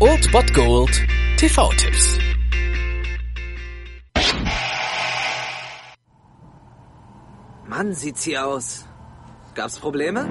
Old 0.00 0.32
Bot 0.32 0.54
Gold 0.54 0.90
TV-Tipps. 1.36 2.18
Mann, 7.68 7.92
sieht's 7.92 8.22
hier 8.22 8.46
aus. 8.46 8.86
Gab's 9.54 9.78
Probleme? 9.78 10.26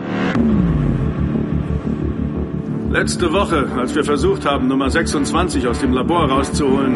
Letzte 2.90 3.32
Woche, 3.32 3.68
als 3.78 3.94
wir 3.94 4.04
versucht 4.04 4.48
haben, 4.48 4.68
Nummer 4.68 4.90
26 4.90 5.68
aus 5.68 5.78
dem 5.78 5.94
Labor 5.94 6.28
rauszuholen, 6.28 6.96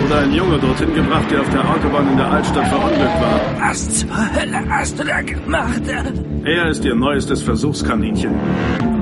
wurde 0.00 0.18
ein 0.18 0.32
Junge 0.32 0.60
dorthin 0.60 0.94
gebracht, 0.94 1.28
der 1.32 1.40
auf 1.40 1.50
der 1.50 1.68
Autobahn 1.68 2.08
in 2.12 2.16
der 2.18 2.30
Altstadt 2.30 2.68
verunglückt 2.68 3.20
war. 3.20 3.40
Was 3.58 3.98
zur 3.98 4.32
Hölle 4.32 4.64
hast 4.68 4.96
du 4.96 5.02
da 5.02 5.22
gemacht? 5.22 5.82
Er 6.44 6.68
ist 6.68 6.84
ihr 6.84 6.94
neuestes 6.94 7.42
Versuchskaninchen. 7.42 8.97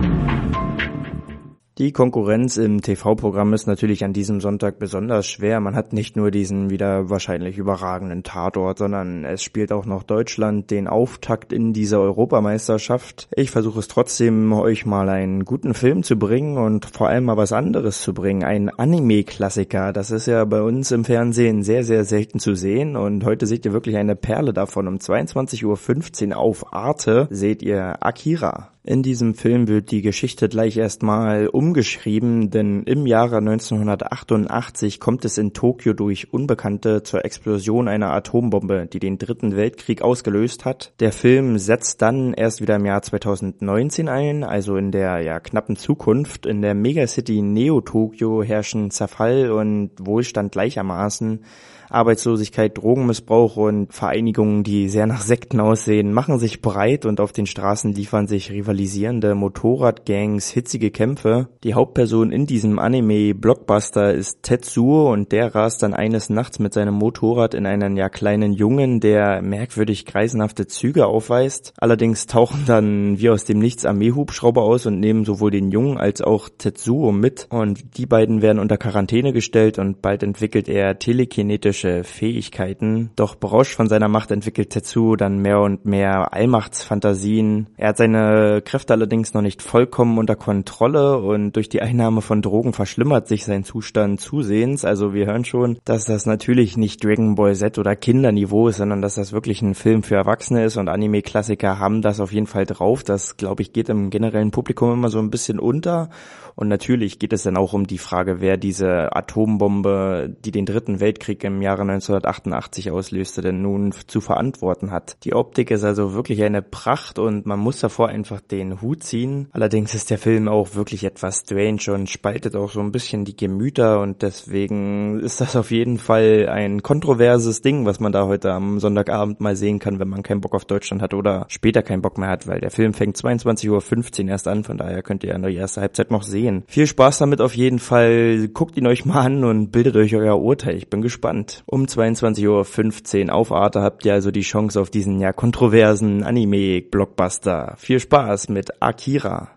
Die 1.78 1.92
Konkurrenz 1.92 2.56
im 2.56 2.80
TV-Programm 2.80 3.52
ist 3.52 3.66
natürlich 3.66 4.02
an 4.02 4.14
diesem 4.14 4.40
Sonntag 4.40 4.78
besonders 4.78 5.26
schwer. 5.26 5.60
Man 5.60 5.76
hat 5.76 5.92
nicht 5.92 6.16
nur 6.16 6.30
diesen 6.30 6.70
wieder 6.70 7.10
wahrscheinlich 7.10 7.58
überragenden 7.58 8.22
Tatort, 8.22 8.78
sondern 8.78 9.26
es 9.26 9.42
spielt 9.42 9.72
auch 9.72 9.84
noch 9.84 10.02
Deutschland 10.02 10.70
den 10.70 10.88
Auftakt 10.88 11.52
in 11.52 11.74
dieser 11.74 12.00
Europameisterschaft. 12.00 13.28
Ich 13.36 13.50
versuche 13.50 13.80
es 13.80 13.88
trotzdem, 13.88 14.54
euch 14.54 14.86
mal 14.86 15.10
einen 15.10 15.44
guten 15.44 15.74
Film 15.74 16.02
zu 16.02 16.16
bringen 16.16 16.56
und 16.56 16.86
vor 16.86 17.08
allem 17.08 17.24
mal 17.24 17.36
was 17.36 17.52
anderes 17.52 18.00
zu 18.00 18.14
bringen. 18.14 18.42
Ein 18.42 18.70
Anime-Klassiker. 18.70 19.92
Das 19.92 20.10
ist 20.10 20.24
ja 20.24 20.46
bei 20.46 20.62
uns 20.62 20.92
im 20.92 21.04
Fernsehen 21.04 21.62
sehr, 21.62 21.84
sehr 21.84 22.06
selten 22.06 22.38
zu 22.38 22.54
sehen 22.54 22.96
und 22.96 23.22
heute 23.22 23.46
seht 23.46 23.66
ihr 23.66 23.74
wirklich 23.74 23.98
eine 23.98 24.16
Perle 24.16 24.54
davon. 24.54 24.88
Um 24.88 24.96
22.15 24.96 26.28
Uhr 26.30 26.38
auf 26.38 26.72
Arte 26.72 27.28
seht 27.30 27.62
ihr 27.62 28.02
Akira. 28.02 28.70
In 28.88 29.02
diesem 29.02 29.34
Film 29.34 29.66
wird 29.66 29.90
die 29.90 30.00
Geschichte 30.00 30.48
gleich 30.48 30.76
erstmal 30.76 31.48
umgeschrieben, 31.48 32.50
denn 32.50 32.84
im 32.84 33.04
Jahre 33.04 33.38
1988 33.38 35.00
kommt 35.00 35.24
es 35.24 35.38
in 35.38 35.52
Tokio 35.52 35.92
durch 35.92 36.32
Unbekannte 36.32 37.02
zur 37.02 37.24
Explosion 37.24 37.88
einer 37.88 38.12
Atombombe, 38.12 38.86
die 38.86 39.00
den 39.00 39.18
dritten 39.18 39.56
Weltkrieg 39.56 40.02
ausgelöst 40.02 40.64
hat. 40.64 40.92
Der 41.00 41.10
Film 41.10 41.58
setzt 41.58 42.00
dann 42.00 42.32
erst 42.32 42.60
wieder 42.60 42.76
im 42.76 42.86
Jahr 42.86 43.02
2019 43.02 44.08
ein, 44.08 44.44
also 44.44 44.76
in 44.76 44.92
der 44.92 45.20
ja, 45.20 45.40
knappen 45.40 45.74
Zukunft. 45.74 46.46
In 46.46 46.62
der 46.62 46.74
Megacity 46.74 47.42
Neo-Tokio 47.42 48.44
herrschen 48.44 48.92
Zerfall 48.92 49.50
und 49.50 49.90
Wohlstand 49.98 50.52
gleichermaßen. 50.52 51.40
Arbeitslosigkeit, 51.88 52.76
Drogenmissbrauch 52.76 53.56
und 53.56 53.92
Vereinigungen, 53.92 54.64
die 54.64 54.88
sehr 54.88 55.06
nach 55.06 55.20
Sekten 55.20 55.60
aussehen, 55.60 56.12
machen 56.12 56.38
sich 56.38 56.60
breit 56.60 57.04
und 57.06 57.20
auf 57.20 57.32
den 57.32 57.46
Straßen 57.46 57.92
liefern 57.92 58.26
sich 58.26 58.50
rivalisierende 58.76 59.34
Motorradgangs 59.34 60.50
hitzige 60.50 60.90
Kämpfe. 60.90 61.48
Die 61.64 61.72
Hauptperson 61.72 62.30
in 62.30 62.46
diesem 62.46 62.78
Anime-Blockbuster 62.78 64.12
ist 64.12 64.42
Tetsuo 64.42 65.10
und 65.10 65.32
der 65.32 65.54
rast 65.54 65.82
dann 65.82 65.94
eines 65.94 66.28
Nachts 66.28 66.58
mit 66.58 66.74
seinem 66.74 66.94
Motorrad 66.94 67.54
in 67.54 67.64
einen 67.64 67.96
ja 67.96 68.10
kleinen 68.10 68.52
Jungen, 68.52 69.00
der 69.00 69.40
merkwürdig 69.40 70.04
kreisenhafte 70.04 70.66
Züge 70.66 71.06
aufweist. 71.06 71.72
Allerdings 71.78 72.26
tauchen 72.26 72.64
dann 72.66 73.18
wie 73.18 73.30
aus 73.30 73.44
dem 73.44 73.60
Nichts 73.60 73.86
Armeehubschrauber 73.86 74.62
aus 74.62 74.84
und 74.84 75.00
nehmen 75.00 75.24
sowohl 75.24 75.50
den 75.50 75.70
Jungen 75.70 75.96
als 75.96 76.20
auch 76.20 76.50
Tetsuo 76.50 77.12
mit 77.12 77.46
und 77.48 77.96
die 77.96 78.06
beiden 78.06 78.42
werden 78.42 78.58
unter 78.58 78.76
Quarantäne 78.76 79.32
gestellt 79.32 79.78
und 79.78 80.02
bald 80.02 80.22
entwickelt 80.22 80.68
er 80.68 80.98
telekinetische 80.98 82.04
Fähigkeiten. 82.04 83.10
Doch 83.16 83.36
berauscht 83.36 83.74
von 83.74 83.88
seiner 83.88 84.08
Macht 84.08 84.30
entwickelt 84.30 84.68
Tetsuo 84.68 85.16
dann 85.16 85.38
mehr 85.38 85.60
und 85.60 85.86
mehr 85.86 86.34
Allmachtsfantasien. 86.34 87.68
Er 87.78 87.88
hat 87.88 87.96
seine 87.96 88.60
Kräfte 88.66 88.92
allerdings 88.92 89.32
noch 89.32 89.40
nicht 89.40 89.62
vollkommen 89.62 90.18
unter 90.18 90.36
Kontrolle 90.36 91.18
und 91.18 91.52
durch 91.52 91.70
die 91.70 91.80
Einnahme 91.80 92.20
von 92.20 92.42
Drogen 92.42 92.74
verschlimmert 92.74 93.28
sich 93.28 93.46
sein 93.46 93.64
Zustand 93.64 94.20
zusehends. 94.20 94.84
Also 94.84 95.14
wir 95.14 95.24
hören 95.24 95.46
schon, 95.46 95.78
dass 95.84 96.04
das 96.04 96.26
natürlich 96.26 96.76
nicht 96.76 97.02
Dragon 97.02 97.36
Ball 97.36 97.54
Z 97.54 97.78
oder 97.78 97.96
Kinderniveau 97.96 98.68
ist, 98.68 98.76
sondern 98.76 99.00
dass 99.00 99.14
das 99.14 99.32
wirklich 99.32 99.62
ein 99.62 99.74
Film 99.74 100.02
für 100.02 100.16
Erwachsene 100.16 100.64
ist 100.64 100.76
und 100.76 100.88
Anime-Klassiker 100.88 101.78
haben 101.78 102.02
das 102.02 102.20
auf 102.20 102.32
jeden 102.32 102.46
Fall 102.46 102.66
drauf. 102.66 103.04
Das, 103.04 103.38
glaube 103.38 103.62
ich, 103.62 103.72
geht 103.72 103.88
im 103.88 104.10
generellen 104.10 104.50
Publikum 104.50 104.92
immer 104.92 105.08
so 105.08 105.20
ein 105.20 105.30
bisschen 105.30 105.58
unter. 105.58 106.10
Und 106.56 106.68
natürlich 106.68 107.18
geht 107.18 107.34
es 107.34 107.42
dann 107.42 107.58
auch 107.58 107.74
um 107.74 107.86
die 107.86 107.98
Frage, 107.98 108.40
wer 108.40 108.56
diese 108.56 109.14
Atombombe, 109.14 110.34
die 110.42 110.50
den 110.50 110.64
dritten 110.64 111.00
Weltkrieg 111.00 111.44
im 111.44 111.60
Jahre 111.60 111.82
1988 111.82 112.90
auslöste, 112.90 113.42
denn 113.42 113.60
nun 113.60 113.92
zu 113.92 114.22
verantworten 114.22 114.90
hat. 114.90 115.18
Die 115.24 115.34
Optik 115.34 115.70
ist 115.70 115.84
also 115.84 116.14
wirklich 116.14 116.42
eine 116.42 116.62
Pracht 116.62 117.18
und 117.18 117.44
man 117.44 117.58
muss 117.58 117.80
davor 117.80 118.08
einfach 118.08 118.40
den 118.40 118.55
Hut 118.80 119.02
ziehen. 119.02 119.48
Allerdings 119.52 119.94
ist 119.94 120.10
der 120.10 120.18
Film 120.18 120.48
auch 120.48 120.74
wirklich 120.74 121.04
etwas 121.04 121.40
strange 121.40 121.92
und 121.92 122.08
spaltet 122.08 122.56
auch 122.56 122.70
so 122.70 122.80
ein 122.80 122.92
bisschen 122.92 123.24
die 123.24 123.36
Gemüter 123.36 124.00
und 124.00 124.22
deswegen 124.22 125.20
ist 125.20 125.40
das 125.40 125.56
auf 125.56 125.70
jeden 125.70 125.98
Fall 125.98 126.48
ein 126.48 126.82
kontroverses 126.82 127.62
Ding, 127.62 127.86
was 127.86 128.00
man 128.00 128.12
da 128.12 128.26
heute 128.26 128.52
am 128.52 128.80
Sonntagabend 128.80 129.40
mal 129.40 129.56
sehen 129.56 129.78
kann, 129.78 129.98
wenn 129.98 130.08
man 130.08 130.22
keinen 130.22 130.40
Bock 130.40 130.54
auf 130.54 130.64
Deutschland 130.64 131.02
hat 131.02 131.12
oder 131.12 131.46
später 131.48 131.82
keinen 131.82 132.02
Bock 132.02 132.18
mehr 132.18 132.28
hat, 132.28 132.46
weil 132.46 132.60
der 132.60 132.70
Film 132.70 132.94
fängt 132.94 133.16
22.15 133.16 134.24
Uhr 134.24 134.30
erst 134.30 134.48
an, 134.48 134.64
von 134.64 134.78
daher 134.78 135.02
könnt 135.02 135.24
ihr 135.24 135.34
in 135.34 135.42
der 135.42 135.52
ersten 135.52 135.80
Halbzeit 135.80 136.10
noch 136.10 136.22
sehen 136.22 136.36
sehen. 136.36 136.64
Viel 136.66 136.86
Spaß 136.86 137.18
damit 137.18 137.40
auf 137.40 137.54
jeden 137.54 137.78
Fall. 137.78 138.48
Guckt 138.48 138.76
ihn 138.76 138.86
euch 138.86 139.04
mal 139.04 139.22
an 139.22 139.44
und 139.44 139.70
bildet 139.70 139.96
euch 139.96 140.14
euer 140.14 140.38
Urteil. 140.38 140.76
Ich 140.76 140.88
bin 140.88 141.00
gespannt. 141.00 141.62
Um 141.66 141.84
22.15 141.84 143.28
Uhr 143.28 143.34
auf 143.34 143.52
Arte 143.52 143.80
habt 143.80 144.04
ihr 144.04 144.12
also 144.12 144.30
die 144.30 144.42
Chance 144.42 144.80
auf 144.80 144.90
diesen 144.90 145.20
ja 145.20 145.32
kontroversen 145.32 146.22
Anime-Blockbuster. 146.22 147.74
Viel 147.78 148.00
Spaß 148.00 148.45
mit 148.50 148.82
Akira. 148.82 149.48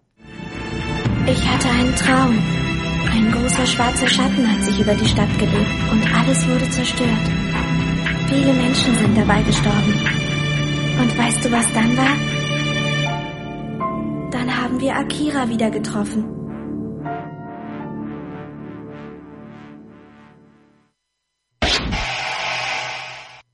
Ich 1.25 1.47
hatte 1.47 1.69
einen 1.69 1.95
Traum. 1.95 2.39
Ein 3.11 3.31
großer 3.31 3.65
schwarzer 3.65 4.07
Schatten 4.07 4.49
hat 4.49 4.63
sich 4.63 4.79
über 4.79 4.93
die 4.95 5.05
Stadt 5.05 5.37
gelegt 5.37 5.91
und 5.91 6.15
alles 6.15 6.47
wurde 6.47 6.69
zerstört. 6.69 7.09
Viele 8.27 8.53
Menschen 8.53 8.95
sind 8.95 9.17
dabei 9.17 9.41
gestorben. 9.43 9.93
Und 11.01 11.17
weißt 11.17 11.45
du, 11.45 11.51
was 11.51 11.73
dann 11.73 11.97
war? 11.97 12.15
Dann 14.31 14.61
haben 14.61 14.79
wir 14.79 14.95
Akira 14.95 15.49
wieder 15.49 15.69
getroffen. 15.71 16.38